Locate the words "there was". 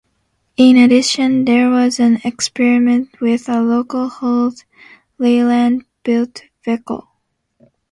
1.45-1.99